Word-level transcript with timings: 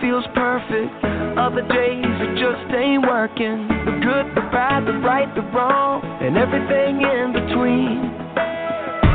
feels 0.00 0.24
perfect. 0.34 0.92
Other 1.38 1.62
days 1.62 2.06
it 2.06 2.32
just 2.38 2.66
ain't 2.74 3.06
working. 3.06 3.68
The 3.86 3.94
good, 4.02 4.26
the 4.34 4.44
bad, 4.50 4.86
the 4.86 4.98
right, 5.02 5.30
the 5.34 5.42
wrong, 5.54 6.02
and 6.02 6.36
everything 6.36 7.02
in 7.02 7.32
between. 7.32 8.10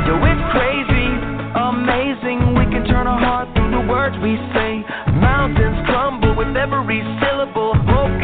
Yo, 0.08 0.14
it's 0.20 0.44
crazy, 0.52 1.08
amazing. 1.56 2.56
We 2.56 2.64
can 2.72 2.84
turn 2.88 3.06
our 3.06 3.20
heart 3.20 3.48
through 3.54 3.72
the 3.72 3.84
words 3.88 4.16
we 4.20 4.36
say. 4.52 4.84
Mountains 5.20 5.78
crumble 5.86 6.36
with 6.36 6.56
every 6.56 7.00
syllable. 7.20 7.74
Hope 7.88 8.23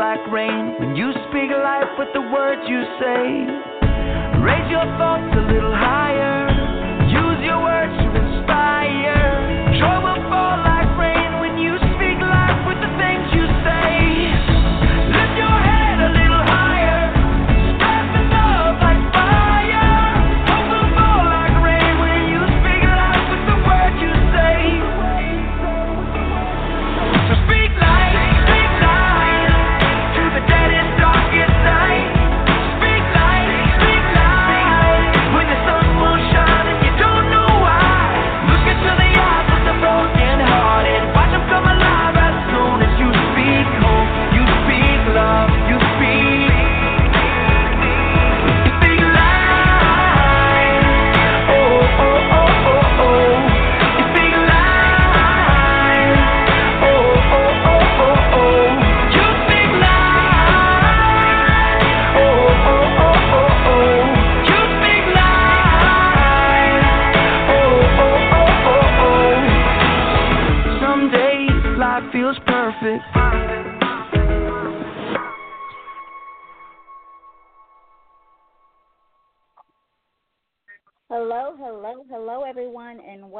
Like 0.00 0.26
rain 0.32 0.80
when 0.80 0.96
you 0.96 1.12
speak 1.28 1.50
life 1.52 1.92
with 1.98 2.08
the 2.14 2.22
words 2.32 2.62
you 2.66 2.80
say. 2.98 3.20
Raise 4.40 4.70
your 4.70 4.88
thoughts 4.96 5.28
a 5.36 5.52
little 5.52 5.76
higher. 5.76 6.39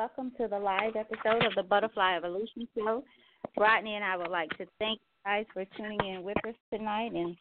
Welcome 0.01 0.33
to 0.39 0.49
the 0.49 0.59
live 0.59 0.97
episode 0.97 1.45
of 1.45 1.55
the 1.57 1.63
Butterfly 1.63 2.17
Evolution 2.17 2.67
Show. 2.75 3.05
Rodney 3.59 3.97
and 3.97 4.03
I 4.03 4.17
would 4.17 4.31
like 4.31 4.49
to 4.57 4.65
thank 4.79 4.99
you 4.99 5.31
guys 5.31 5.45
for 5.53 5.67
tuning 5.77 5.99
in 6.03 6.23
with 6.23 6.39
us 6.49 6.55
tonight, 6.73 7.13
and 7.13 7.37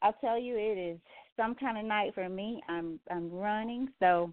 I'll 0.00 0.16
tell 0.22 0.38
you, 0.40 0.56
it 0.56 0.78
is 0.78 0.98
some 1.36 1.54
kind 1.54 1.76
of 1.76 1.84
night 1.84 2.14
for 2.14 2.30
me. 2.30 2.62
I'm 2.66 2.98
I'm 3.10 3.30
running, 3.30 3.90
so 4.00 4.32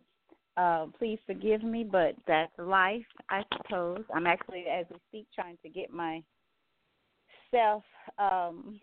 uh, 0.56 0.86
please 0.98 1.19
forgive 1.28 1.62
me, 1.62 1.84
but 1.84 2.16
that's 2.25 2.53
life, 2.58 3.03
I 3.30 3.44
suppose. 3.58 4.06
I'm 4.16 4.25
actually, 4.25 4.64
as 4.72 4.86
we 4.90 4.96
speak, 5.09 5.28
trying 5.36 5.58
to 5.62 5.69
get 5.69 5.90
myself 5.92 7.84
um, 8.18 8.80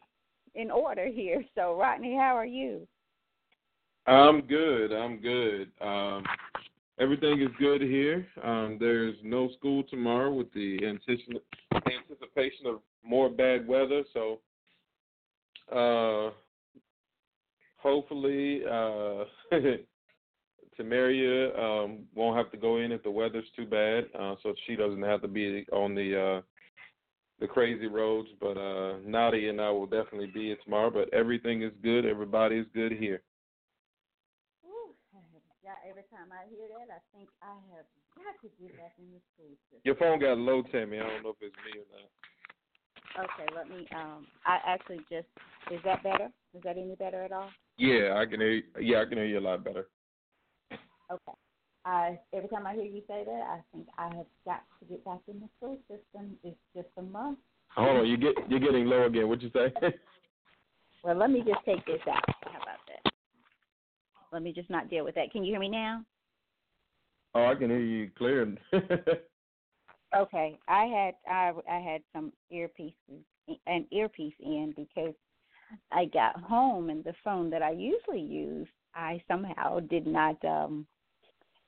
in 0.54 0.70
order 0.70 1.06
here. 1.06 1.42
So, 1.54 1.78
Rodney, 1.80 2.14
how 2.14 2.36
are 2.36 2.44
you? 2.44 2.86
I'm 4.06 4.42
good. 4.42 4.92
I'm 4.92 5.18
good. 5.22 5.72
Um, 5.80 6.24
everything 6.98 7.40
is 7.40 7.48
good 7.58 7.80
here. 7.80 8.26
Um, 8.42 8.76
there's 8.80 9.16
no 9.22 9.50
school 9.58 9.82
tomorrow 9.84 10.32
with 10.32 10.52
the 10.52 10.78
antici- 10.78 11.40
anticipation 11.74 12.66
of 12.66 12.80
more 13.04 13.28
bad 13.28 13.66
weather. 13.66 14.02
So, 14.12 14.40
uh, 15.72 16.32
hopefully, 17.76 18.62
uh, 18.64 19.24
Tamaria 20.78 21.58
um, 21.58 22.00
won't 22.14 22.36
have 22.36 22.50
to 22.52 22.58
go 22.58 22.78
in 22.78 22.92
if 22.92 23.02
the 23.02 23.10
weather's 23.10 23.48
too 23.56 23.66
bad, 23.66 24.04
uh, 24.18 24.34
so 24.42 24.54
she 24.66 24.76
doesn't 24.76 25.02
have 25.02 25.22
to 25.22 25.28
be 25.28 25.66
on 25.72 25.94
the 25.94 26.38
uh, 26.38 26.42
the 27.40 27.46
crazy 27.46 27.86
roads. 27.86 28.28
But 28.40 28.58
uh, 28.58 28.98
Nadia 29.04 29.50
and 29.50 29.60
I 29.60 29.70
will 29.70 29.86
definitely 29.86 30.30
be 30.32 30.46
here 30.46 30.56
tomorrow. 30.64 30.90
But 30.90 31.12
everything 31.14 31.62
is 31.62 31.72
good. 31.82 32.04
Everybody 32.04 32.56
is 32.56 32.66
good 32.74 32.92
here. 32.92 33.22
Ooh, 36.16 36.24
yeah, 36.24 36.24
every 36.24 36.24
time 36.24 36.32
I 36.32 36.48
hear 36.48 36.68
that, 36.72 36.88
I 36.92 37.00
think 37.12 37.28
I 37.42 37.54
have 37.76 37.86
got 38.16 38.34
to 38.40 38.48
get 38.60 38.76
back 38.76 38.92
in 38.98 39.04
the 39.12 39.20
school 39.34 39.52
system. 39.68 39.80
Your 39.84 39.96
phone 39.96 40.20
got 40.20 40.38
low, 40.38 40.62
Tammy. 40.72 40.98
I 40.98 41.06
don't 41.06 41.22
know 41.22 41.30
if 41.30 41.36
it's 41.40 41.56
me 41.64 41.80
or 41.80 41.88
not. 41.92 42.08
Okay, 43.16 43.46
let 43.54 43.68
me. 43.68 43.86
Um, 43.94 44.26
I 44.44 44.58
actually 44.66 45.00
just. 45.10 45.26
Is 45.70 45.80
that 45.84 46.02
better? 46.02 46.28
Is 46.54 46.62
that 46.64 46.76
any 46.76 46.94
better 46.94 47.24
at 47.24 47.32
all? 47.32 47.50
Yeah, 47.78 48.14
I 48.16 48.26
can 48.26 48.40
hear. 48.40 48.50
You. 48.50 48.62
Yeah, 48.80 49.02
I 49.02 49.04
can 49.04 49.18
hear 49.18 49.26
you 49.26 49.38
a 49.38 49.40
lot 49.40 49.64
better. 49.64 49.88
Okay. 51.10 51.36
I 51.84 52.18
every 52.32 52.48
time 52.48 52.66
I 52.66 52.74
hear 52.74 52.84
you 52.84 53.02
say 53.06 53.24
that, 53.24 53.42
I 53.48 53.60
think 53.72 53.86
I 53.96 54.08
have 54.16 54.26
got 54.44 54.62
to 54.80 54.86
get 54.88 55.04
back 55.04 55.20
in 55.28 55.40
the 55.40 55.48
school 55.56 55.78
system. 55.88 56.36
It's 56.42 56.56
just 56.74 56.88
a 56.98 57.02
month. 57.02 57.38
Hold 57.74 57.98
on, 57.98 58.06
you 58.06 58.16
get 58.16 58.34
you're 58.48 58.60
getting 58.60 58.86
low 58.86 59.06
again. 59.06 59.28
What'd 59.28 59.42
you 59.42 59.50
say? 59.54 59.72
Well, 61.04 61.14
let 61.14 61.30
me 61.30 61.38
just 61.46 61.64
take 61.64 61.86
this 61.86 62.00
out. 62.10 62.24
How 64.44 64.50
about 64.50 64.80
that? 64.80 64.84
Let 64.84 64.90
me 64.90 64.90
just 64.90 64.90
not 64.90 64.90
deal 64.90 65.04
with 65.04 65.14
that. 65.16 65.30
Can 65.32 65.44
you 65.44 65.52
hear 65.52 65.60
me 65.60 65.68
now? 65.68 66.04
oh, 67.34 67.46
I 67.46 67.54
can 67.54 67.70
hear 67.70 67.80
you 67.80 68.10
clear. 68.16 68.56
Okay, 70.16 70.58
I 70.68 70.84
had 70.84 71.14
I 71.28 71.52
I 71.70 71.78
had 71.80 72.02
some 72.14 72.32
earpieces 72.52 73.22
an 73.66 73.86
earpiece 73.92 74.34
in 74.40 74.74
because 74.76 75.14
I 75.92 76.06
got 76.06 76.40
home 76.40 76.90
and 76.90 77.04
the 77.04 77.14
phone 77.24 77.50
that 77.50 77.62
I 77.62 77.70
usually 77.70 78.20
use 78.20 78.68
I 78.94 79.22
somehow 79.28 79.80
did 79.80 80.06
not 80.06 80.44
um 80.44 80.86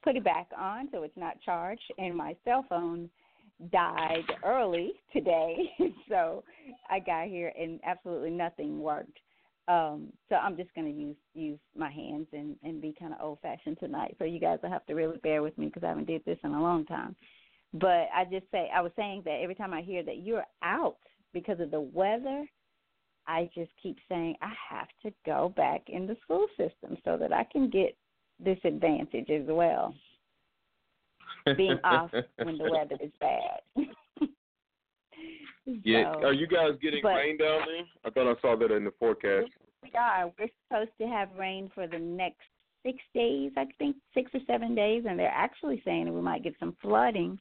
put 0.02 0.16
it 0.16 0.24
back 0.24 0.48
on 0.56 0.88
so 0.92 1.02
it's 1.02 1.16
not 1.16 1.40
charged, 1.40 1.92
and 1.98 2.16
my 2.16 2.36
cell 2.44 2.64
phone 2.68 3.10
died 3.72 4.24
early 4.44 4.92
today, 5.12 5.56
so 6.08 6.44
I 6.90 7.00
got 7.00 7.26
here 7.26 7.52
and 7.60 7.80
absolutely 7.84 8.30
nothing 8.30 8.80
worked. 8.80 9.18
Um, 9.68 10.08
so 10.30 10.36
I'm 10.36 10.56
just 10.56 10.74
going 10.74 10.86
to 10.86 10.98
use 10.98 11.16
use 11.34 11.58
my 11.76 11.90
hands 11.90 12.26
and 12.32 12.56
and 12.62 12.80
be 12.80 12.94
kind 12.98 13.12
of 13.12 13.20
old 13.20 13.38
fashioned 13.42 13.78
tonight. 13.78 14.16
So 14.18 14.24
you 14.24 14.40
guys 14.40 14.58
will 14.62 14.70
have 14.70 14.86
to 14.86 14.94
really 14.94 15.18
bear 15.18 15.42
with 15.42 15.56
me 15.58 15.66
because 15.66 15.84
I 15.84 15.88
haven't 15.88 16.06
did 16.06 16.24
this 16.24 16.38
in 16.42 16.54
a 16.54 16.62
long 16.62 16.86
time. 16.86 17.14
But 17.74 18.08
I 18.14 18.24
just 18.30 18.50
say 18.50 18.70
I 18.74 18.80
was 18.80 18.92
saying 18.96 19.22
that 19.26 19.40
every 19.42 19.54
time 19.54 19.74
I 19.74 19.82
hear 19.82 20.02
that 20.02 20.18
you're 20.18 20.46
out 20.62 20.96
because 21.34 21.60
of 21.60 21.70
the 21.70 21.80
weather, 21.80 22.46
I 23.26 23.50
just 23.54 23.70
keep 23.82 23.98
saying 24.08 24.36
I 24.40 24.52
have 24.70 24.88
to 25.02 25.12
go 25.26 25.52
back 25.54 25.82
in 25.88 26.06
the 26.06 26.16
school 26.22 26.46
system 26.56 26.96
so 27.04 27.18
that 27.18 27.32
I 27.32 27.44
can 27.44 27.68
get 27.68 27.94
this 28.42 28.58
advantage 28.64 29.28
as 29.28 29.44
well. 29.46 29.94
Being 31.56 31.78
off 31.84 32.10
when 32.42 32.56
the 32.56 32.70
weather 32.70 32.96
is 33.02 33.12
bad. 33.20 33.60
Yeah, 35.84 36.12
So- 36.14 36.26
are 36.28 36.32
you 36.32 36.46
guys 36.46 36.76
getting 36.80 37.02
but- 37.02 37.16
rain 37.16 37.36
down 37.36 37.66
there? 37.66 37.84
I 38.04 38.10
thought 38.10 38.26
I 38.36 38.40
saw 38.40 38.56
that 38.56 38.70
in 38.70 38.84
the 38.84 38.90
forecast. 38.92 39.50
we 39.82 39.90
are. 39.92 40.32
We're 40.38 40.48
supposed 40.66 40.96
to 40.98 41.06
have 41.06 41.34
rain 41.36 41.68
for 41.74 41.86
the 41.86 41.98
next 41.98 42.46
six 42.82 42.98
days, 43.14 43.52
I 43.56 43.66
think, 43.78 43.96
six 44.14 44.34
or 44.34 44.40
seven 44.46 44.74
days, 44.74 45.04
and 45.06 45.18
they're 45.18 45.30
actually 45.30 45.80
saying 45.84 46.06
that 46.06 46.12
we 46.12 46.20
might 46.20 46.42
get 46.42 46.58
some 46.58 46.72
flooding. 46.82 47.38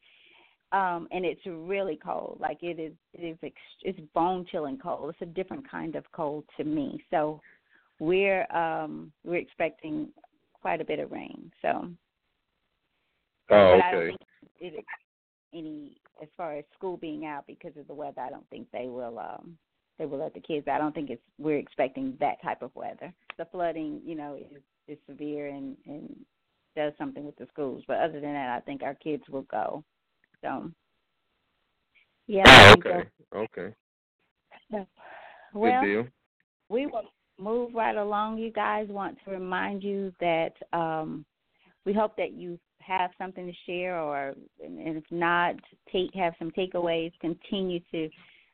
Um, 0.73 1.07
and 1.11 1.25
it's 1.25 1.45
really 1.45 1.95
cold. 1.95 2.39
Like 2.41 2.61
it 2.61 2.77
is, 2.79 2.93
it 3.13 3.23
is, 3.23 3.37
ex- 3.41 3.55
it's 3.83 3.99
bone 4.13 4.45
chilling 4.45 4.77
cold. 4.77 5.11
It's 5.11 5.21
a 5.21 5.25
different 5.25 5.67
kind 5.69 5.95
of 5.95 6.03
cold 6.11 6.43
to 6.57 6.63
me. 6.65 7.01
So 7.09 7.41
we're 7.99 8.45
um 8.53 9.11
we're 9.23 9.37
expecting 9.37 10.11
quite 10.53 10.81
a 10.81 10.85
bit 10.85 10.99
of 10.99 11.11
rain. 11.11 11.51
So, 11.61 11.69
Oh, 13.49 13.77
but 13.77 13.81
I 13.81 13.91
don't 13.91 14.01
okay. 14.01 14.07
think 14.09 14.19
it 14.59 14.79
is 14.79 14.85
any 15.53 15.96
as 16.21 16.29
far 16.37 16.57
as 16.57 16.65
school 16.73 16.97
being 16.97 17.25
out 17.25 17.45
because 17.47 17.75
of 17.77 17.87
the 17.87 17.93
weather. 17.93 18.21
I 18.21 18.29
don't 18.29 18.49
think 18.49 18.67
they 18.71 18.87
will 18.87 19.19
um 19.19 19.57
they 19.97 20.05
will 20.05 20.19
let 20.19 20.33
the 20.33 20.39
kids. 20.39 20.67
I 20.67 20.77
don't 20.77 20.93
think 20.93 21.09
it's 21.09 21.21
we're 21.37 21.57
expecting 21.57 22.15
that 22.19 22.41
type 22.41 22.61
of 22.61 22.75
weather. 22.75 23.13
The 23.37 23.45
flooding, 23.45 24.01
you 24.05 24.15
know, 24.15 24.35
is 24.35 24.61
is 24.87 24.97
severe 25.07 25.47
and 25.47 25.75
and 25.85 26.15
does 26.75 26.93
something 26.97 27.25
with 27.25 27.35
the 27.37 27.47
schools. 27.51 27.83
But 27.87 27.97
other 27.97 28.19
than 28.21 28.33
that, 28.33 28.55
I 28.55 28.59
think 28.61 28.83
our 28.83 28.95
kids 28.95 29.23
will 29.29 29.43
go. 29.43 29.83
So, 30.41 30.71
yeah. 32.27 32.43
Oh, 32.47 32.73
think 32.73 32.85
okay. 32.85 33.09
Okay. 33.35 33.75
so. 34.71 34.85
Well, 35.53 35.81
Good 35.81 35.87
deal. 35.87 36.07
we 36.69 36.85
will 36.85 37.09
move 37.39 37.73
right 37.73 37.95
along. 37.95 38.37
You 38.37 38.51
guys 38.51 38.87
want 38.89 39.17
to 39.25 39.31
remind 39.31 39.83
you 39.83 40.13
that 40.19 40.53
um, 40.73 41.25
we 41.85 41.93
hope 41.93 42.15
that 42.17 42.33
you 42.33 42.59
have 42.87 43.11
something 43.17 43.45
to 43.45 43.53
share, 43.65 43.99
or 43.99 44.35
and 44.63 44.97
if 44.97 45.03
not, 45.11 45.55
take 45.91 46.13
have 46.15 46.33
some 46.39 46.51
takeaways. 46.51 47.11
Continue 47.19 47.79
to. 47.91 48.09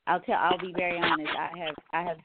I'll 0.07 0.19
tell. 0.21 0.35
I'll 0.35 0.57
be 0.57 0.73
very 0.75 0.97
honest. 0.97 1.31
I 1.37 1.57
have 1.59 1.75
I 1.93 2.03
have 2.03 2.17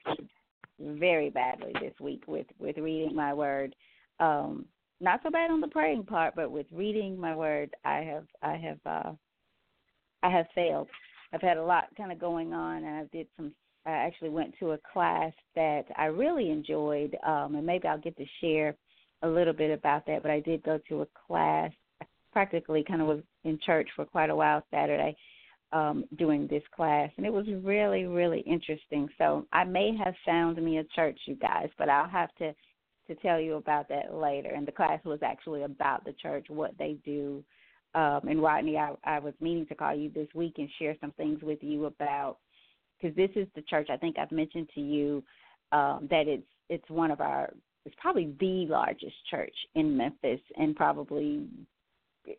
very 0.81 1.31
badly 1.31 1.73
this 1.81 1.95
week 2.01 2.23
with 2.27 2.47
with 2.59 2.77
reading 2.79 3.15
my 3.15 3.35
word. 3.35 3.75
Um, 4.21 4.67
not 5.01 5.21
so 5.23 5.31
bad 5.31 5.51
on 5.51 5.61
the 5.61 5.69
praying 5.69 6.05
part, 6.05 6.35
but 6.35 6.51
with 6.51 6.67
reading 6.73 7.19
my 7.19 7.35
word, 7.35 7.71
I 7.85 7.99
have 7.99 8.25
I 8.43 8.57
have 8.57 8.79
uh, 8.87 9.13
I 10.23 10.31
have 10.31 10.47
failed. 10.55 10.89
I've 11.33 11.43
had 11.43 11.59
a 11.59 11.65
lot 11.65 11.85
kind 11.97 12.11
of 12.11 12.19
going 12.19 12.53
on, 12.53 12.85
and 12.85 12.97
I 12.97 13.05
did 13.13 13.27
some 13.37 13.53
I 13.87 13.93
actually 13.93 14.29
went 14.31 14.55
to 14.59 14.73
a 14.73 14.79
class 14.93 15.33
that 15.55 15.85
I 15.97 16.07
really 16.07 16.51
enjoyed, 16.51 17.17
um, 17.27 17.55
and 17.55 17.65
maybe 17.65 17.89
I'll 17.89 17.99
get 17.99 18.17
to 18.19 18.25
share 18.41 18.77
a 19.23 19.29
little 19.29 19.55
bit 19.55 19.71
about 19.71 20.05
that. 20.07 20.23
But 20.23 20.31
I 20.31 20.41
did 20.41 20.63
go 20.63 20.79
to 20.89 21.03
a 21.03 21.07
class, 21.27 21.73
practically 22.33 22.85
kind 22.87 23.01
of 23.01 23.09
was 23.09 23.21
in 23.45 23.59
church 23.65 23.89
for 23.97 24.05
quite 24.05 24.31
a 24.31 24.37
while 24.37 24.63
Saturday 24.71 25.17
um, 25.73 26.05
doing 26.17 26.47
this 26.47 26.63
class, 26.75 27.11
and 27.17 27.27
it 27.27 27.33
was 27.33 27.47
really, 27.63 28.05
really 28.05 28.41
interesting. 28.41 29.09
So 29.19 29.47
I 29.53 29.65
may 29.65 29.97
have 30.03 30.15
found 30.25 30.63
me 30.63 30.79
a 30.79 30.85
church, 30.95 31.19
you 31.27 31.37
guys, 31.37 31.69
but 31.79 31.89
I'll 31.89 32.09
have 32.09 32.35
to 32.37 32.55
to 33.09 33.15
tell 33.17 33.41
you 33.41 33.55
about 33.55 33.89
that 33.89 34.15
later. 34.15 34.51
And 34.51 34.69
the 34.69 34.73
class 34.73 35.03
was 35.05 35.21
actually 35.23 35.63
about 35.63 36.05
the 36.05 36.13
church, 36.13 36.45
what 36.49 36.73
they 36.79 36.99
do. 37.07 37.43
Um, 37.95 38.21
and 38.29 38.43
Rodney, 38.43 38.77
I, 38.77 38.93
I 39.03 39.19
was 39.19 39.33
meaning 39.41 39.65
to 39.69 39.75
call 39.75 39.95
you 39.95 40.11
this 40.11 40.29
week 40.35 40.55
and 40.59 40.69
share 40.79 40.95
some 41.01 41.13
things 41.13 41.43
with 41.43 41.63
you 41.63 41.87
about 41.87 42.37
because 43.01 43.17
this 43.17 43.31
is 43.35 43.49
the 43.55 43.63
church 43.63 43.89
I 43.91 43.97
think 43.97 44.19
I've 44.19 44.31
mentioned 44.31 44.69
to 44.75 44.81
you 44.81 45.25
um, 45.73 46.07
that 46.11 46.29
it's 46.29 46.47
it's 46.69 46.89
one 46.91 47.11
of 47.11 47.21
our 47.21 47.53
it's 47.87 47.97
probably 47.99 48.35
the 48.41 48.67
largest 48.69 49.17
church 49.31 49.55
in 49.75 49.97
Memphis 49.97 50.41
and 50.57 50.77
probably 50.77 51.47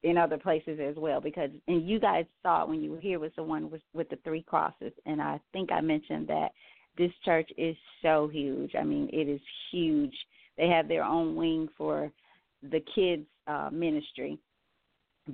in 0.04 0.18
other 0.18 0.38
places 0.38 0.80
as 0.82 0.96
well 0.98 1.22
because 1.22 1.50
and 1.68 1.88
you 1.88 2.00
guys 2.00 2.26
saw 2.44 2.64
it 2.64 2.70
when 2.70 2.82
you 2.82 2.92
were 2.92 3.00
here 3.00 3.20
was 3.20 3.32
the 3.36 3.44
one 3.44 3.70
with 3.70 3.82
with 3.94 4.10
the 4.10 4.18
three 4.24 4.44
crosses 4.44 4.94
and 5.06 5.22
I 5.22 5.40
think 5.54 5.72
I 5.72 5.82
mentioned 5.82 6.28
that 6.28 6.50
this 6.98 7.12
church 7.24 7.50
is 7.58 7.78
so 8.02 8.28
huge. 8.28 8.76
I 8.78 8.84
mean, 8.84 9.10
it 9.14 9.30
is 9.30 9.40
huge. 9.72 10.14
They 10.58 10.68
have 10.68 10.90
their 10.90 11.04
own 11.04 11.36
wing 11.36 11.70
for 11.78 12.12
the 12.64 12.84
kids 12.94 13.26
uh 13.48 13.70
ministry 13.72 14.38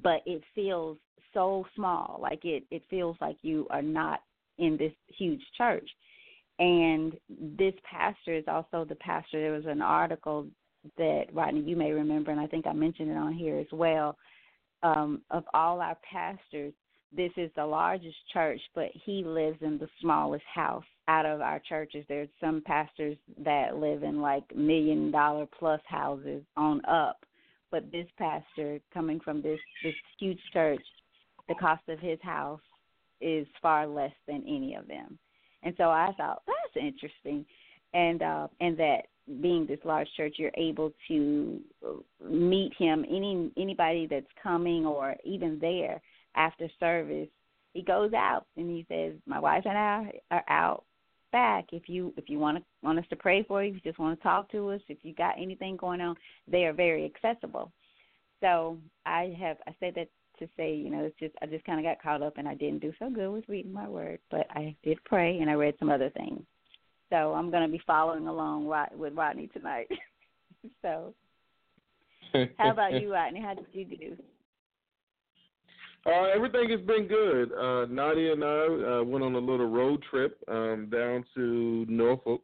but 0.03 0.21
it 0.25 0.43
feels 0.53 0.97
so 1.33 1.65
small 1.75 2.19
like 2.21 2.45
it 2.45 2.63
it 2.69 2.83
feels 2.89 3.17
like 3.19 3.35
you 3.41 3.65
are 3.71 3.81
not 3.81 4.21
in 4.59 4.77
this 4.77 4.93
huge 5.17 5.41
church 5.57 5.89
and 6.59 7.13
this 7.57 7.73
pastor 7.89 8.35
is 8.35 8.43
also 8.47 8.85
the 8.85 8.95
pastor 8.95 9.41
there 9.41 9.51
was 9.51 9.65
an 9.65 9.81
article 9.81 10.45
that 10.97 11.25
Rodney 11.33 11.61
you 11.61 11.75
may 11.75 11.91
remember 11.91 12.29
and 12.29 12.39
I 12.39 12.45
think 12.45 12.67
I 12.67 12.73
mentioned 12.73 13.09
it 13.09 13.17
on 13.17 13.33
here 13.33 13.57
as 13.57 13.67
well 13.71 14.15
um 14.85 15.21
of 15.31 15.43
all 15.53 15.81
our 15.81 15.97
pastors 16.09 16.73
this 17.15 17.31
is 17.37 17.49
the 17.55 17.65
largest 17.65 18.17
church 18.33 18.61
but 18.73 18.89
he 18.93 19.23
lives 19.23 19.57
in 19.61 19.77
the 19.77 19.89
smallest 20.01 20.45
house 20.53 20.83
out 21.07 21.25
of 21.25 21.41
our 21.41 21.59
churches. 21.59 22.05
There's 22.07 22.29
some 22.39 22.63
pastors 22.65 23.17
that 23.43 23.77
live 23.77 24.03
in 24.03 24.21
like 24.21 24.43
million 24.55 25.11
dollar 25.11 25.47
plus 25.57 25.81
houses 25.85 26.43
on 26.57 26.83
up 26.85 27.25
but 27.71 27.91
this 27.91 28.07
pastor 28.17 28.79
coming 28.93 29.19
from 29.19 29.41
this 29.41 29.59
this 29.83 29.93
huge 30.19 30.39
church 30.53 30.81
the 31.47 31.55
cost 31.55 31.83
of 31.89 31.99
his 31.99 32.19
house 32.21 32.61
is 33.21 33.47
far 33.61 33.87
less 33.87 34.13
than 34.27 34.43
any 34.47 34.75
of 34.75 34.87
them. 34.87 35.17
And 35.63 35.73
so 35.77 35.85
i 35.85 36.11
thought 36.17 36.43
that's 36.47 36.85
interesting 36.85 37.45
and 37.93 38.21
uh 38.21 38.47
and 38.59 38.77
that 38.77 39.07
being 39.41 39.65
this 39.65 39.79
large 39.83 40.07
church 40.15 40.35
you're 40.37 40.51
able 40.55 40.91
to 41.07 41.59
uh, 41.85 41.93
meet 42.29 42.71
him 42.77 43.05
any 43.09 43.51
anybody 43.57 44.07
that's 44.09 44.25
coming 44.41 44.85
or 44.85 45.15
even 45.23 45.57
there 45.59 46.01
after 46.35 46.69
service 46.79 47.29
he 47.73 47.81
goes 47.81 48.13
out 48.13 48.45
and 48.55 48.69
he 48.69 48.85
says 48.87 49.13
my 49.25 49.39
wife 49.39 49.63
and 49.65 49.77
i 49.77 50.11
are 50.31 50.43
out 50.47 50.85
back. 51.35 51.65
If 51.73 51.89
you 51.89 52.13
if 52.15 52.29
you 52.29 52.39
want 52.39 52.59
to 52.59 52.63
want 52.81 52.97
us 52.97 53.03
to 53.09 53.15
pray 53.17 53.43
for 53.43 53.61
you 53.61 53.71
if 53.71 53.75
you 53.75 53.81
just 53.81 53.99
want 53.99 54.17
to 54.17 54.23
talk 54.23 54.49
to 54.51 54.69
us 54.69 54.79
if 54.87 54.99
you 55.01 55.13
got 55.13 55.35
anything 55.37 55.75
going 55.75 55.99
on 55.99 56.15
they 56.49 56.63
are 56.63 56.71
very 56.71 57.03
accessible. 57.03 57.73
So 58.41 58.77
i 59.05 59.35
have 59.37 59.57
i 59.67 59.75
say 59.81 59.91
that 59.95 60.07
to 60.39 60.47
say 60.55 60.73
you 60.73 60.89
know 60.89 61.03
it's 61.03 61.19
just 61.19 61.35
i 61.41 61.45
just 61.45 61.65
kind 61.65 61.79
of 61.79 61.85
got 61.85 62.01
caught 62.01 62.21
up 62.21 62.37
and 62.37 62.47
i 62.47 62.55
didn't 62.55 62.79
do 62.79 62.93
so 62.99 63.09
good 63.09 63.29
with 63.31 63.49
reading 63.49 63.73
my 63.73 63.87
word 63.87 64.19
but 64.31 64.47
i 64.51 64.75
did 64.83 65.01
pray 65.05 65.39
and 65.39 65.49
i 65.49 65.53
read 65.53 65.73
some 65.79 65.89
other 65.89 66.09
things 66.09 66.41
so 67.15 67.33
i'm 67.33 67.49
going 67.49 67.63
to 67.63 67.71
be 67.71 67.81
following 67.85 68.27
along 68.27 68.65
with 68.97 69.13
rodney 69.13 69.47
tonight 69.47 69.87
so 70.81 71.13
how 72.57 72.71
about 72.71 72.99
you 73.01 73.11
rodney 73.13 73.41
how 73.41 73.53
did 73.53 73.65
you 73.71 73.85
do 73.85 74.17
Uh, 76.07 76.25
everything 76.35 76.69
has 76.69 76.81
been 76.81 77.07
good. 77.07 77.51
Uh, 77.51 77.87
Nadia 77.89 78.33
and 78.33 78.43
I 78.43 78.99
uh, 78.99 79.03
went 79.03 79.23
on 79.23 79.33
a 79.33 79.39
little 79.39 79.67
road 79.67 80.03
trip 80.07 80.37
um, 80.47 80.87
down 80.91 81.25
to 81.33 81.83
Norfolk. 81.89 82.43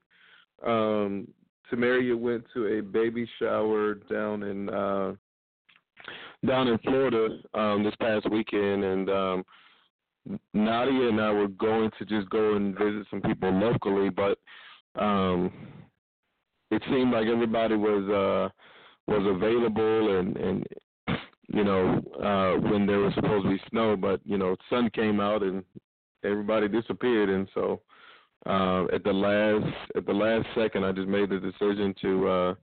Um, 0.66 1.28
Tamaria 1.70 2.18
went 2.18 2.44
to 2.56 2.80
a 2.80 2.82
baby 2.82 3.30
shower 3.38 3.94
down 3.94 4.42
in 4.42 4.68
uh, 4.68 5.14
down 6.44 6.70
in 6.70 6.80
Florida 6.80 7.38
um, 7.54 7.84
this 7.84 7.94
past 8.00 8.28
weekend, 8.32 8.84
and 8.84 9.10
um, 9.12 9.46
Nadia 10.54 11.10
and 11.10 11.20
I 11.20 11.32
were 11.32 11.48
going 11.48 11.90
to 11.98 12.06
just 12.06 12.30
go 12.30 12.56
and 12.56 12.78
visit 12.78 13.08
some 13.10 13.22
people 13.22 13.52
locally, 13.52 14.10
but 14.10 14.38
um, 15.00 15.52
it 16.70 16.82
seemed 16.90 17.12
like 17.12 17.28
everybody 17.28 17.76
was 17.76 18.04
uh, 18.10 18.50
was 19.12 19.26
available 19.36 20.20
and 20.20 20.38
and 20.38 20.66
you 21.54 21.64
know, 21.66 22.02
uh 22.24 22.60
when 22.70 22.86
there 22.86 23.00
was 23.00 23.14
supposed 23.16 23.44
to 23.46 23.50
be 23.50 23.62
snow, 23.70 23.96
but 23.98 24.22
you 24.24 24.38
know, 24.38 24.56
sun 24.70 24.90
came 24.92 25.20
out 25.20 25.44
and 25.44 25.64
everybody 26.24 26.68
disappeared. 26.68 27.30
And 27.30 27.48
so 27.54 27.82
uh 28.46 28.86
at 28.94 29.04
the 29.04 29.12
last 29.12 29.76
at 29.96 30.06
the 30.06 30.14
last 30.14 30.48
second 30.56 30.86
I 30.86 30.92
just 30.92 31.08
made 31.08 31.30
the 31.30 31.40
decision 31.40 31.94
to 32.02 32.28
uh 32.28 32.56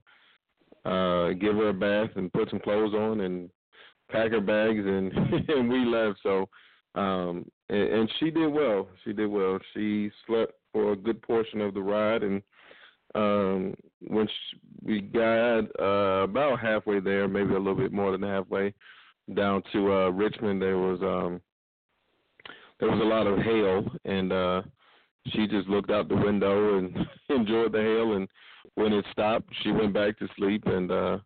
uh 0.89 1.33
give 1.33 1.55
her 1.55 1.69
a 1.69 1.73
bath 1.73 2.09
and 2.15 2.33
put 2.33 2.49
some 2.49 2.59
clothes 2.59 2.93
on 2.93 3.21
and 3.21 3.49
pack 4.11 4.31
her 4.31 4.41
bags 4.41 4.83
and 4.85 5.11
and 5.49 5.69
we 5.69 5.85
left. 5.85 6.19
So 6.23 6.49
um 6.95 7.45
and, 7.69 7.87
and 7.93 8.11
she 8.19 8.31
did 8.31 8.47
well. 8.47 8.87
She 9.03 9.13
did 9.13 9.27
well. 9.27 9.59
She 9.73 10.09
slept 10.25 10.53
for 10.73 10.91
a 10.91 10.95
good 10.95 11.21
portion 11.21 11.61
of 11.61 11.73
the 11.73 11.81
ride 11.81 12.23
and 12.23 12.41
Um, 13.15 13.73
when 14.07 14.27
sh- 14.27 14.55
we 14.83 15.01
got 15.01 15.61
uh, 15.79 16.23
about 16.29 16.59
halfway 16.59 16.99
there, 16.99 17.27
maybe 17.27 17.55
a 17.55 17.57
little 17.57 17.73
bit 17.83 17.91
more 17.91 18.11
than 18.11 18.21
halfway 18.21 18.71
down 19.33 19.63
to 19.71 19.79
uh, 19.91 20.09
Richmond, 20.09 20.61
there 20.61 20.77
was 20.77 20.99
um, 21.01 21.41
there 22.79 22.89
was 22.89 23.01
a 23.01 23.03
lot 23.15 23.25
of 23.27 23.39
hail, 23.39 23.77
and 24.05 24.31
uh, 24.31 24.61
she 25.31 25.47
just 25.47 25.67
looked 25.67 25.89
out 25.91 26.07
the 26.07 26.15
window 26.15 26.77
and 26.77 26.95
enjoyed 27.29 27.71
the 27.71 27.81
hail. 27.81 28.13
And 28.15 28.27
when 28.75 28.93
it 28.93 29.05
stopped, 29.11 29.49
she 29.63 29.71
went 29.71 29.93
back 29.93 30.17
to 30.19 30.27
sleep, 30.37 30.63
and 30.67 30.91
uh, 30.91 31.17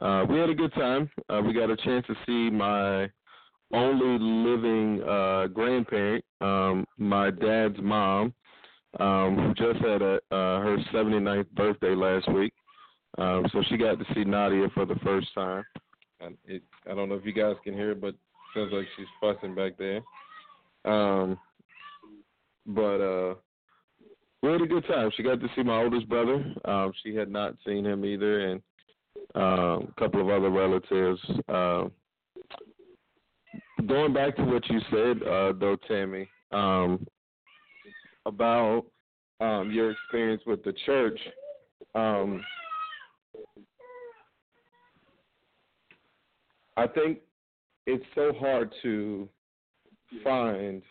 uh, 0.00 0.24
we 0.28 0.38
had 0.40 0.50
a 0.50 0.54
good 0.54 0.74
time. 0.74 1.08
Uh, 1.28 1.40
we 1.40 1.52
got 1.52 1.70
a 1.70 1.76
chance 1.76 2.04
to 2.08 2.14
see 2.26 2.50
my 2.50 3.08
only 3.72 4.18
living 4.18 5.02
uh, 5.02 5.46
grandparent, 5.48 6.24
um, 6.40 6.84
my 6.98 7.30
dad's 7.30 7.78
mom, 7.80 8.32
um, 9.00 9.36
who 9.36 9.54
just 9.54 9.84
had 9.84 10.02
a, 10.02 10.14
uh, 10.30 10.60
her 10.60 10.76
79th 10.92 11.50
birthday 11.50 11.94
last 11.94 12.32
week. 12.32 12.52
Um, 13.18 13.46
so 13.52 13.62
she 13.68 13.76
got 13.76 13.98
to 13.98 14.04
see 14.14 14.24
Nadia 14.24 14.68
for 14.74 14.84
the 14.84 14.96
first 14.96 15.28
time. 15.34 15.64
And 16.20 16.36
it, 16.44 16.62
I 16.90 16.94
don't 16.94 17.08
know 17.08 17.14
if 17.16 17.24
you 17.24 17.32
guys 17.32 17.56
can 17.64 17.74
hear 17.74 17.94
but 17.94 18.08
it 18.08 18.16
sounds 18.54 18.72
like 18.72 18.86
she's 18.96 19.06
fussing 19.20 19.54
back 19.54 19.72
there. 19.78 20.00
Um, 20.84 21.38
but 22.66 23.00
uh, 23.00 23.34
we 24.42 24.52
had 24.52 24.62
a 24.62 24.66
good 24.66 24.86
time. 24.86 25.10
She 25.16 25.22
got 25.22 25.40
to 25.40 25.48
see 25.54 25.62
my 25.62 25.82
oldest 25.82 26.08
brother. 26.08 26.44
Um, 26.64 26.92
she 27.02 27.14
had 27.14 27.30
not 27.30 27.54
seen 27.66 27.84
him 27.84 28.04
either, 28.04 28.50
and 28.50 28.62
um, 29.34 29.92
a 29.92 29.94
couple 29.98 30.20
of 30.20 30.28
other 30.28 30.50
relatives. 30.50 31.20
Uh, 31.48 31.84
going 33.84 34.12
back 34.12 34.36
to 34.36 34.44
what 34.44 34.68
you 34.70 34.80
said, 34.90 35.22
uh, 35.22 35.52
though, 35.58 35.76
Tammy, 35.88 36.28
um, 36.52 37.06
about 38.24 38.84
um, 39.40 39.70
your 39.70 39.90
experience 39.90 40.42
with 40.46 40.64
the 40.64 40.72
church. 40.84 41.18
Um, 41.94 42.42
I 46.76 46.86
think 46.86 47.18
it's 47.86 48.04
so 48.14 48.32
hard 48.38 48.72
to 48.82 49.28
find 50.22 50.82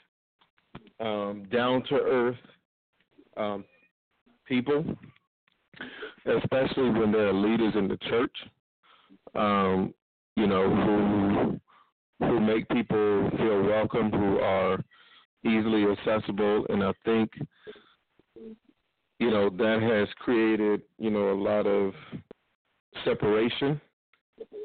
um, 0.99 1.45
down 1.51 1.83
to 1.89 1.95
earth 1.95 2.37
um, 3.37 3.65
people, 4.47 4.85
especially 6.25 6.89
when 6.89 7.11
there 7.11 7.27
are 7.27 7.33
leaders 7.33 7.73
in 7.75 7.87
the 7.87 7.97
church, 8.09 8.35
um, 9.35 9.93
you 10.35 10.47
know, 10.47 10.69
who 10.69 11.59
who 12.19 12.39
make 12.39 12.67
people 12.69 13.29
feel 13.37 13.63
welcome, 13.63 14.11
who 14.11 14.39
are 14.39 14.83
easily 15.45 15.85
accessible, 15.85 16.65
and 16.69 16.83
I 16.83 16.91
think 17.03 17.31
you 19.19 19.31
know 19.31 19.49
that 19.49 19.81
has 19.81 20.07
created 20.19 20.81
you 20.97 21.09
know 21.09 21.31
a 21.31 21.39
lot 21.41 21.65
of 21.67 21.93
separation 23.03 23.79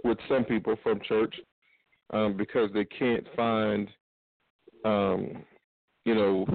with 0.05 0.19
some 0.29 0.45
people 0.45 0.75
from 0.83 1.01
church 1.01 1.35
um, 2.13 2.37
because 2.37 2.71
they 2.73 2.85
can't 2.85 3.27
find 3.37 3.89
um, 4.85 5.45
you 6.05 6.15
know 6.15 6.47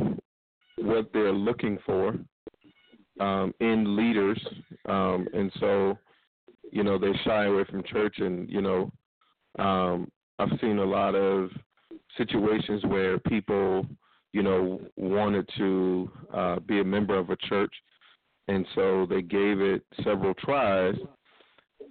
what 0.78 1.10
they're 1.14 1.32
looking 1.32 1.78
for 1.86 2.16
um, 3.20 3.54
in 3.60 3.96
leaders, 3.96 4.44
um, 4.88 5.28
and 5.34 5.52
so 5.60 5.98
you 6.72 6.84
know 6.84 6.98
they 6.98 7.12
shy 7.24 7.46
away 7.46 7.64
from 7.70 7.84
church, 7.84 8.16
and 8.20 8.50
you 8.50 8.62
know 8.62 8.92
um, 9.60 10.10
I've 10.40 10.60
seen 10.62 10.80
a 10.80 10.86
lot 10.86 11.16
of 11.16 11.50
situations 12.18 12.84
where 12.86 13.20
people 13.20 13.86
you 14.34 14.44
know 14.44 14.82
wanted 14.98 15.50
to 15.58 16.12
uh, 16.34 16.60
be 16.60 16.80
a 16.80 16.84
member 16.84 17.18
of 17.18 17.30
a 17.30 17.38
church, 17.38 17.74
and 18.48 18.66
so 18.76 19.06
they 19.10 19.22
gave 19.22 19.62
it 19.62 19.84
several 20.04 20.34
tries, 20.34 20.96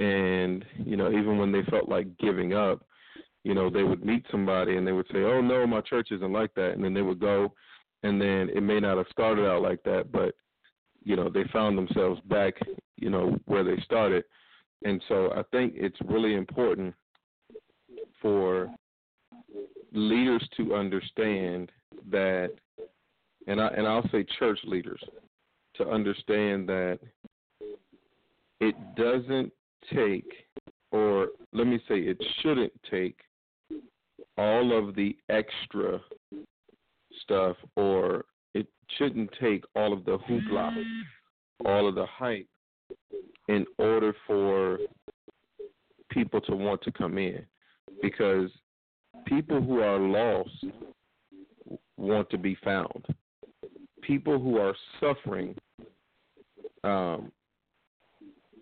and 0.00 0.64
you 0.76 0.96
know 0.96 1.08
even 1.10 1.38
when 1.38 1.52
they 1.52 1.62
felt 1.70 1.88
like 1.88 2.06
giving 2.18 2.52
up, 2.52 2.84
you 3.44 3.54
know, 3.54 3.70
they 3.70 3.82
would 3.82 4.04
meet 4.04 4.24
somebody 4.30 4.76
and 4.76 4.86
they 4.86 4.92
would 4.92 5.06
say, 5.12 5.22
"Oh 5.22 5.40
no, 5.40 5.66
my 5.66 5.80
church 5.82 6.08
isn't 6.10 6.32
like 6.32 6.52
that," 6.54 6.72
and 6.72 6.82
then 6.82 6.94
they 6.94 7.02
would 7.02 7.20
go, 7.20 7.52
and 8.02 8.20
then 8.20 8.50
it 8.54 8.62
may 8.62 8.80
not 8.80 8.96
have 8.96 9.06
started 9.10 9.46
out 9.46 9.62
like 9.62 9.82
that, 9.84 10.10
but 10.10 10.34
you 11.02 11.16
know, 11.16 11.28
they 11.28 11.44
found 11.52 11.76
themselves 11.76 12.20
back, 12.22 12.54
you 12.96 13.10
know, 13.10 13.38
where 13.44 13.62
they 13.62 13.76
started, 13.84 14.24
and 14.84 15.02
so 15.08 15.30
I 15.32 15.42
think 15.50 15.74
it's 15.76 15.98
really 16.06 16.34
important 16.34 16.94
for 18.24 18.70
leaders 19.92 20.42
to 20.56 20.74
understand 20.74 21.70
that, 22.10 22.50
and 23.46 23.60
I 23.60 23.68
and 23.68 23.86
I'll 23.86 24.08
say 24.10 24.24
church 24.38 24.58
leaders 24.64 25.00
to 25.76 25.86
understand 25.90 26.66
that 26.70 26.98
it 28.60 28.74
doesn't 28.96 29.52
take, 29.92 30.32
or 30.90 31.28
let 31.52 31.66
me 31.66 31.78
say, 31.86 31.98
it 31.98 32.16
shouldn't 32.40 32.72
take 32.90 33.18
all 34.38 34.76
of 34.76 34.94
the 34.94 35.14
extra 35.28 36.00
stuff, 37.20 37.56
or 37.76 38.24
it 38.54 38.66
shouldn't 38.96 39.28
take 39.38 39.64
all 39.76 39.92
of 39.92 40.06
the 40.06 40.16
hoopla, 40.16 40.82
all 41.66 41.86
of 41.86 41.94
the 41.94 42.06
hype, 42.06 42.48
in 43.48 43.66
order 43.78 44.16
for 44.26 44.78
people 46.10 46.40
to 46.40 46.56
want 46.56 46.80
to 46.82 46.90
come 46.90 47.18
in. 47.18 47.44
Because 48.04 48.50
people 49.26 49.60
who 49.60 49.80
are 49.80 49.98
lost 49.98 50.64
want 51.96 52.28
to 52.30 52.38
be 52.38 52.56
found. 52.62 53.06
People 54.02 54.38
who 54.38 54.58
are 54.58 54.74
suffering 55.00 55.56
um, 56.82 57.32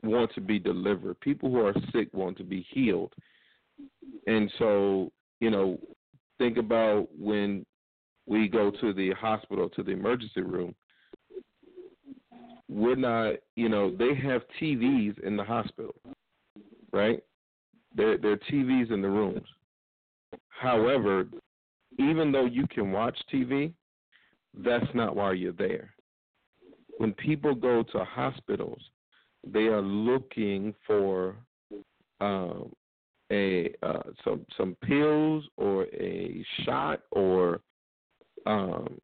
want 0.03 0.33
to 0.35 0.41
be 0.41 0.59
delivered. 0.59 1.19
People 1.21 1.51
who 1.51 1.61
are 1.67 1.75
sick 1.93 2.09
want 2.13 2.37
to 2.39 2.45
be 2.45 2.65
healed. 2.71 3.13
And 4.27 4.51
so 4.59 5.11
you 5.43 5.51
know, 5.51 5.77
think 6.39 6.57
about 6.57 7.09
when 7.19 7.67
we 8.27 8.47
go 8.47 8.71
to 8.71 8.93
the 8.93 9.11
hospital, 9.11 9.69
to 9.71 9.83
the 9.83 9.91
emergency 9.91 10.41
room. 10.41 10.73
We're 12.69 12.95
not, 12.95 13.35
you 13.57 13.69
know, 13.69 13.91
they 13.95 14.15
have 14.15 14.43
TVs 14.61 15.19
in 15.27 15.37
the 15.37 15.43
hospital, 15.43 15.97
right? 16.93 17.21
There, 17.97 18.19
there 18.19 18.33
are 18.33 18.41
TVs 18.51 18.93
in 18.93 19.03
the 19.03 19.09
rooms. 19.09 19.47
However, 20.49 21.27
even 21.99 22.33
though 22.33 22.47
you 22.47 22.67
can 22.69 22.93
watch 22.93 23.19
TV, 23.33 23.73
that's 24.55 24.87
not 24.95 25.17
why 25.17 25.33
you're 25.33 25.53
there. 25.53 25.95
When 26.99 27.13
people 27.15 27.55
go 27.55 27.83
to 27.83 28.05
hospitals, 28.05 28.81
they 29.47 29.65
are 29.67 29.83
looking 29.83 30.75
for 30.87 31.37
um, 32.21 32.73
a 33.33 33.75
uh, 33.83 34.03
some 34.25 34.47
some 34.57 34.77
pills 34.85 35.45
or 35.57 35.85
a 35.87 36.45
shot 36.65 37.01
or 37.11 37.61
um, 38.47 39.01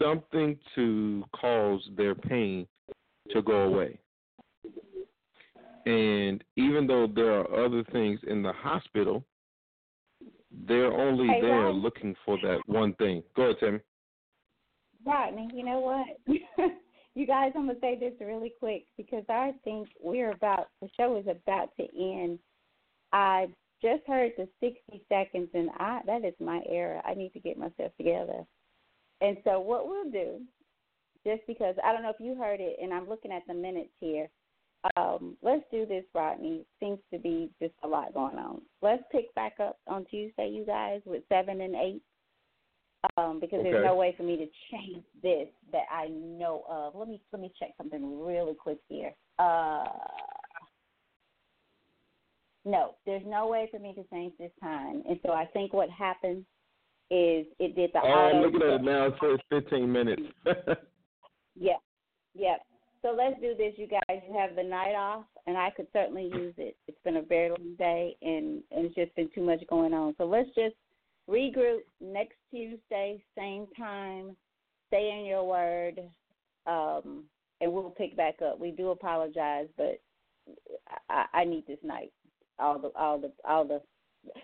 something 0.00 0.56
to 0.74 1.24
cause 1.34 1.80
their 1.96 2.14
pain 2.14 2.66
to 3.30 3.42
go 3.42 3.62
away. 3.62 3.98
And 5.86 6.44
even 6.56 6.86
though 6.86 7.06
there 7.12 7.40
are 7.40 7.64
other 7.64 7.84
things 7.92 8.20
in 8.26 8.42
the 8.42 8.52
hospital, 8.52 9.24
they're 10.68 10.92
only 10.92 11.28
Hey, 11.28 11.40
there 11.40 11.64
Rod. 11.64 11.76
looking 11.76 12.14
for 12.24 12.38
that 12.42 12.60
one 12.66 12.94
thing. 12.94 13.22
Go 13.34 13.42
ahead, 13.42 13.56
Tammy. 13.60 13.80
Rodney, 15.04 15.48
you 15.52 15.64
know 15.64 15.80
what? 15.80 16.06
you 17.14 17.26
guys, 17.26 17.52
I'm 17.56 17.66
gonna 17.66 17.78
say 17.80 17.98
this 17.98 18.12
really 18.20 18.52
quick 18.60 18.84
because 18.96 19.24
I 19.28 19.52
think 19.64 19.88
we're 20.00 20.30
about 20.30 20.68
the 20.80 20.88
show 20.96 21.16
is 21.16 21.26
about 21.26 21.70
to 21.78 21.86
end. 21.98 22.38
I 23.12 23.48
just 23.82 24.02
heard 24.06 24.32
the 24.36 24.48
60 24.60 25.04
seconds, 25.08 25.48
and 25.54 25.70
I 25.78 26.00
that 26.06 26.24
is 26.24 26.34
my 26.38 26.62
error. 26.68 27.02
I 27.04 27.14
need 27.14 27.32
to 27.32 27.40
get 27.40 27.58
myself 27.58 27.92
together. 27.96 28.44
And 29.20 29.36
so 29.44 29.60
what 29.60 29.88
we'll 29.88 30.10
do, 30.10 30.40
just 31.26 31.42
because 31.46 31.74
I 31.84 31.92
don't 31.92 32.02
know 32.02 32.10
if 32.10 32.20
you 32.20 32.36
heard 32.36 32.60
it, 32.60 32.76
and 32.80 32.92
I'm 32.92 33.08
looking 33.08 33.32
at 33.32 33.42
the 33.48 33.54
minutes 33.54 33.92
here. 33.98 34.28
Um, 34.96 35.36
let's 35.42 35.62
do 35.70 35.86
this, 35.86 36.04
Rodney. 36.14 36.64
Seems 36.80 36.98
to 37.12 37.18
be 37.18 37.50
just 37.60 37.74
a 37.84 37.88
lot 37.88 38.14
going 38.14 38.36
on. 38.36 38.62
Let's 38.80 39.02
pick 39.12 39.32
back 39.34 39.54
up 39.60 39.78
on 39.86 40.04
Tuesday, 40.06 40.48
you 40.48 40.64
guys, 40.66 41.00
with 41.04 41.22
seven 41.28 41.60
and 41.60 41.74
eight 41.74 42.02
um, 43.16 43.40
because 43.40 43.60
there's 43.62 43.84
no 43.84 43.94
way 43.94 44.14
for 44.16 44.22
me 44.22 44.36
to 44.36 44.46
change 44.70 45.04
this 45.22 45.48
that 45.72 45.84
I 45.90 46.08
know 46.08 46.64
of. 46.68 46.94
Let 46.94 47.08
me 47.08 47.20
let 47.32 47.42
me 47.42 47.52
check 47.58 47.70
something 47.76 48.20
really 48.20 48.54
quick 48.54 48.78
here. 48.88 49.12
Uh, 49.38 49.84
no, 52.64 52.94
there's 53.06 53.24
no 53.26 53.48
way 53.48 53.68
for 53.70 53.78
me 53.78 53.94
to 53.94 54.04
change 54.12 54.32
this 54.38 54.52
time, 54.60 55.02
and 55.08 55.18
so 55.24 55.32
I 55.32 55.46
think 55.46 55.72
what 55.72 55.90
happened 55.90 56.44
is 57.10 57.46
it 57.58 57.74
did 57.74 57.90
the 57.92 58.00
Oh, 58.02 58.08
I'm 58.08 58.42
looking 58.42 58.62
at 58.62 58.80
it 58.80 58.82
now. 58.82 59.06
It 59.06 59.14
says 59.20 59.38
15 59.50 59.90
minutes. 59.90 60.22
Yeah, 61.54 61.74
yeah. 62.34 62.54
So 63.02 63.12
let's 63.16 63.40
do 63.40 63.54
this, 63.56 63.74
you 63.76 63.88
guys. 63.88 64.22
You 64.28 64.38
have 64.38 64.54
the 64.54 64.62
night 64.62 64.94
off, 64.94 65.24
and 65.48 65.58
I 65.58 65.70
could 65.70 65.88
certainly 65.92 66.30
use 66.32 66.54
it. 66.56 66.76
It's 66.86 67.02
been 67.04 67.16
a 67.16 67.22
very 67.22 67.50
long 67.50 67.74
day, 67.76 68.16
and, 68.22 68.62
and 68.70 68.86
it's 68.86 68.94
just 68.94 69.14
been 69.16 69.28
too 69.34 69.42
much 69.42 69.60
going 69.68 69.92
on. 69.92 70.14
So 70.18 70.24
let's 70.24 70.48
just 70.54 70.76
regroup 71.28 71.80
next 72.00 72.36
Tuesday, 72.50 73.22
same 73.36 73.66
time. 73.76 74.36
Stay 74.86 75.18
in 75.18 75.26
your 75.26 75.44
word, 75.44 75.98
um, 76.66 77.24
and 77.60 77.72
we'll 77.72 77.90
pick 77.90 78.16
back 78.16 78.36
up. 78.40 78.60
We 78.60 78.70
do 78.70 78.90
apologize, 78.90 79.66
but 79.76 80.00
I, 81.10 81.24
I 81.34 81.44
need 81.44 81.66
this 81.66 81.78
night. 81.82 82.12
All 82.60 82.78
the, 82.78 82.92
all 82.96 83.18
the, 83.18 83.32
all 83.48 83.66
the. 83.66 83.80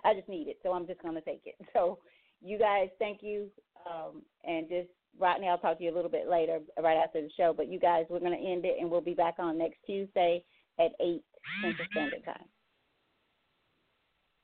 I 0.05 0.15
just 0.15 0.29
need 0.29 0.49
it, 0.49 0.59
so 0.65 0.73
I'm 0.73 0.87
just 0.87 1.03
gonna 1.03 1.21
take 1.21 1.43
it. 1.45 1.55
So, 1.73 1.99
you 2.41 2.59
guys, 2.59 2.89
thank 2.99 3.23
you, 3.23 3.49
um, 3.87 4.23
and 4.45 4.69
just 4.69 4.89
Right 5.19 5.41
now, 5.41 5.49
I'll 5.49 5.59
talk 5.59 5.79
to 5.79 5.85
you 5.85 5.93
a 5.93 5.97
little 5.97 6.11
bit 6.11 6.29
later, 6.29 6.61
right 6.81 6.97
after 6.97 7.21
the 7.21 7.31
show. 7.37 7.53
But 7.57 7.69
you 7.69 7.79
guys, 7.79 8.07
we're 8.09 8.21
going 8.21 8.39
to 8.39 8.51
end 8.51 8.65
it, 8.65 8.77
and 8.81 8.91
we'll 8.91 9.01
be 9.01 9.15
back 9.15 9.35
on 9.39 9.59
next 9.59 9.79
Tuesday 9.87 10.45
at 10.79 10.93
8 11.01 11.23
Central 11.63 11.89
Standard 11.91 12.25
Time. 12.25 12.45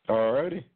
All 0.09 0.33
righty. 0.33 0.67